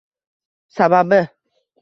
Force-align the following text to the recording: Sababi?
Sababi? 0.67 1.21